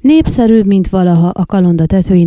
Népszerűbb, 0.00 0.66
mint 0.66 0.88
valaha 0.88 1.28
a 1.28 1.46
kalonda 1.46 1.86
tetői 1.86 2.24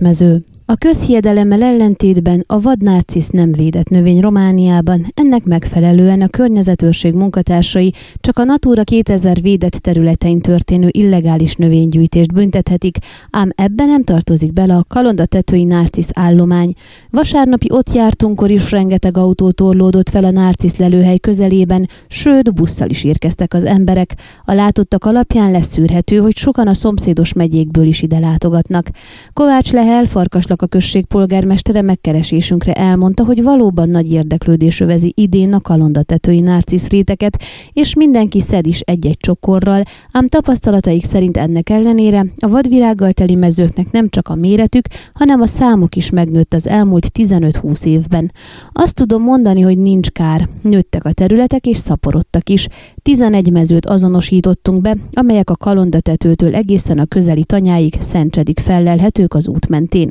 mező. 0.00 0.42
A 0.66 0.74
közhiedelemmel 0.74 1.62
ellentétben 1.62 2.44
a 2.46 2.60
vadnárcisz 2.60 3.28
nem 3.28 3.52
védett 3.52 3.88
növény 3.88 4.20
Romániában, 4.20 5.06
ennek 5.14 5.44
megfelelően 5.44 6.20
a 6.20 6.28
környezetőrség 6.28 7.14
munkatársai 7.14 7.92
csak 8.20 8.38
a 8.38 8.44
Natura 8.44 8.82
2000 8.84 9.40
védett 9.40 9.72
területein 9.72 10.40
történő 10.40 10.88
illegális 10.90 11.54
növénygyűjtést 11.54 12.32
büntethetik, 12.32 12.96
ám 13.30 13.50
ebben 13.54 13.88
nem 13.88 14.04
tartozik 14.04 14.52
bele 14.52 14.74
a 14.76 14.84
kalonda 14.88 15.26
tetői 15.26 15.64
nárcisz 15.64 16.10
állomány. 16.12 16.74
Vasárnapi 17.10 17.66
ott 17.70 17.94
jártunkkor 17.94 18.50
is 18.50 18.70
rengeteg 18.70 19.16
autó 19.16 19.50
torlódott 19.50 20.08
fel 20.08 20.24
a 20.24 20.30
nárcisz 20.30 20.76
lelőhely 20.76 21.18
közelében, 21.18 21.88
sőt 22.08 22.54
busszal 22.54 22.88
is 22.88 23.04
érkeztek 23.04 23.54
az 23.54 23.64
emberek. 23.64 24.14
A 24.44 24.52
látottak 24.52 25.04
alapján 25.04 25.50
leszűrhető, 25.50 26.16
hogy 26.16 26.36
sokan 26.36 26.66
a 26.66 26.74
szomszédos 26.74 27.32
megyékből 27.32 27.86
is 27.86 28.02
ide 28.02 28.18
látogatnak. 28.18 28.86
Kovács 29.32 29.72
Lehel, 29.72 30.04
Farkas 30.04 30.46
a 30.62 30.66
község 30.66 31.04
polgármestere 31.04 31.82
megkeresésünkre 31.82 32.72
elmondta, 32.72 33.24
hogy 33.24 33.42
valóban 33.42 33.88
nagy 33.88 34.12
érdeklődés 34.12 34.80
övezi 34.80 35.12
idén 35.16 35.52
a 35.52 35.60
kalondatetői 35.60 36.40
nárcisz 36.40 36.88
réteket, 36.88 37.42
és 37.72 37.94
mindenki 37.94 38.40
szed 38.40 38.66
is 38.66 38.80
egy-egy 38.80 39.16
csokorral, 39.16 39.82
ám 40.10 40.28
tapasztalataik 40.28 41.04
szerint 41.04 41.36
ennek 41.36 41.70
ellenére 41.70 42.26
a 42.38 42.48
vadvirággal 42.48 43.12
teli 43.12 43.34
mezőknek 43.34 43.90
nem 43.90 44.08
csak 44.08 44.28
a 44.28 44.34
méretük, 44.34 44.86
hanem 45.12 45.40
a 45.40 45.46
számuk 45.46 45.96
is 45.96 46.10
megnőtt 46.10 46.54
az 46.54 46.66
elmúlt 46.66 47.10
15-20 47.18 47.84
évben. 47.84 48.30
Azt 48.72 48.94
tudom 48.94 49.22
mondani, 49.22 49.60
hogy 49.60 49.78
nincs 49.78 50.10
kár. 50.10 50.48
Nőttek 50.62 51.04
a 51.04 51.12
területek 51.12 51.66
és 51.66 51.76
szaporodtak 51.76 52.48
is. 52.48 52.68
11 53.04 53.50
mezőt 53.52 53.86
azonosítottunk 53.86 54.80
be, 54.80 54.96
amelyek 55.12 55.50
a 55.50 55.56
kalondatetőtől 55.56 56.54
egészen 56.54 56.98
a 56.98 57.04
közeli 57.04 57.44
tanyáig 57.44 57.94
Szentsedik 58.00 58.58
fellelhetők 58.58 59.34
az 59.34 59.48
út 59.48 59.68
mentén. 59.68 60.10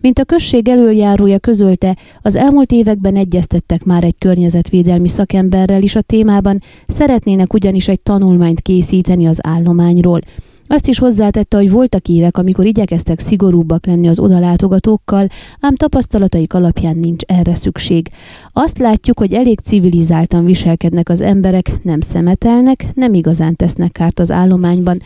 Mint 0.00 0.18
a 0.18 0.24
község 0.24 0.68
elöljárója 0.68 1.38
közölte, 1.38 1.96
az 2.22 2.34
elmúlt 2.34 2.72
években 2.72 3.16
egyeztettek 3.16 3.84
már 3.84 4.04
egy 4.04 4.14
környezetvédelmi 4.18 5.08
szakemberrel 5.08 5.82
is 5.82 5.96
a 5.96 6.00
témában, 6.00 6.58
szeretnének 6.86 7.52
ugyanis 7.52 7.88
egy 7.88 8.00
tanulmányt 8.00 8.60
készíteni 8.60 9.26
az 9.26 9.38
állományról. 9.42 10.20
Azt 10.66 10.88
is 10.88 10.98
hozzátette, 10.98 11.56
hogy 11.56 11.70
voltak 11.70 12.08
évek, 12.08 12.38
amikor 12.38 12.64
igyekeztek 12.66 13.20
szigorúbbak 13.20 13.86
lenni 13.86 14.08
az 14.08 14.18
odalátogatókkal, 14.18 15.26
ám 15.60 15.76
tapasztalataik 15.76 16.54
alapján 16.54 16.96
nincs 16.96 17.22
erre 17.26 17.54
szükség. 17.54 18.08
Azt 18.52 18.78
látjuk, 18.78 19.18
hogy 19.18 19.32
elég 19.32 19.58
civilizáltan 19.58 20.44
viselkednek 20.44 21.08
az 21.08 21.20
emberek, 21.20 21.70
nem 21.82 22.00
szemetelnek, 22.00 22.86
nem 22.94 23.14
igazán 23.14 23.56
tesznek 23.56 23.92
kárt 23.92 24.18
az 24.18 24.30
állományban, 24.30 24.98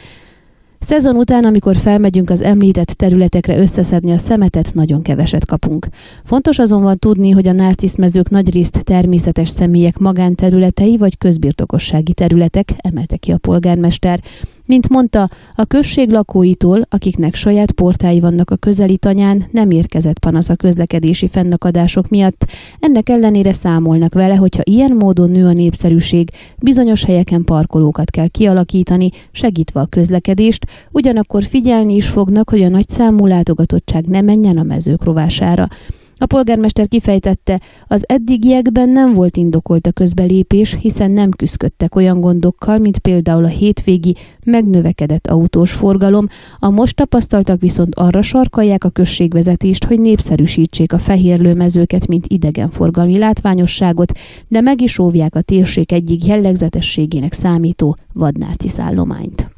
Szezon 0.80 1.16
után, 1.16 1.44
amikor 1.44 1.76
felmegyünk 1.76 2.30
az 2.30 2.42
említett 2.42 2.86
területekre 2.86 3.58
összeszedni 3.58 4.12
a 4.12 4.18
szemetet, 4.18 4.74
nagyon 4.74 5.02
keveset 5.02 5.46
kapunk. 5.46 5.88
Fontos 6.24 6.58
azonban 6.58 6.98
tudni, 6.98 7.30
hogy 7.30 7.48
a 7.48 7.52
narciszmezők 7.52 8.30
nagyrészt 8.30 8.84
természetes 8.84 9.48
személyek 9.48 9.98
magánterületei 9.98 10.96
vagy 10.96 11.18
közbirtokossági 11.18 12.12
területek, 12.12 12.68
emelte 12.76 13.16
ki 13.16 13.32
a 13.32 13.38
polgármester. 13.38 14.20
Mint 14.69 14.88
mondta, 14.88 15.28
a 15.55 15.64
község 15.64 16.11
lakóitól, 16.11 16.86
akiknek 16.88 17.34
saját 17.34 17.72
portái 17.72 18.20
vannak 18.20 18.50
a 18.50 18.56
közeli 18.56 18.97
tanyán, 18.97 19.44
nem 19.50 19.70
érkezett 19.70 20.19
panasz 20.19 20.48
a 20.48 20.55
közlekedési 20.55 21.28
fennakadások 21.28 22.08
miatt. 22.08 22.47
Ennek 22.80 23.08
ellenére 23.08 23.52
számolnak 23.52 24.14
vele, 24.14 24.34
hogyha 24.34 24.62
ilyen 24.64 24.97
módon 24.97 25.30
nő 25.30 25.47
a 25.47 25.52
népszerűség, 25.52 26.30
bizonyos 26.58 27.05
helyeken 27.05 27.44
parkolókat 27.44 28.10
kell 28.10 28.28
kialakítani, 28.28 29.10
segítve 29.33 29.80
a 29.80 29.86
közlekedést, 29.86 30.66
ugyanakkor 30.91 31.44
figyelni 31.44 31.94
is 31.94 32.08
fognak, 32.08 32.50
hogy 32.50 32.62
a 32.62 32.69
nagy 32.69 32.88
számú 32.88 33.27
látogatottság 33.27 34.06
ne 34.06 34.20
menjen 34.20 34.58
a 34.58 34.62
mezők 34.62 35.05
rovására. 35.05 35.69
A 36.20 36.27
polgármester 36.27 36.88
kifejtette, 36.88 37.61
az 37.86 38.05
eddigiekben 38.06 38.88
nem 38.88 39.12
volt 39.12 39.36
indokolt 39.36 39.87
a 39.87 39.92
közbelépés, 39.92 40.76
hiszen 40.81 41.10
nem 41.10 41.31
küzdöttek 41.31 41.94
olyan 41.94 42.20
gondokkal, 42.20 42.78
mint 42.78 42.98
például 42.98 43.44
a 43.44 43.48
hétvégi 43.48 44.16
megnövekedett 44.44 45.26
autós 45.26 45.72
forgalom, 45.72 46.28
a 46.59 46.70
most 46.70 46.97
tapasztaltak 46.97 47.60
viszont 47.60 47.94
arra 47.94 48.22
sarkalják 48.22 48.84
a 48.84 48.91
községvezetést, 48.91 49.84
hogy 49.84 50.00
népszerűsítsék 50.00 50.92
a 50.92 50.98
fehérlőmezőket, 50.98 52.06
mint 52.06 52.26
idegenforgalmi 52.26 53.19
látványosságot, 53.19 54.12
de 54.48 54.60
meg 54.60 54.81
is 54.81 54.98
óvják 54.98 55.34
a 55.34 55.41
térség 55.41 55.92
egyik 55.92 56.25
jellegzetességének 56.25 57.32
számító 57.32 57.97
vadnáci 58.12 58.69
állományt. 58.76 59.57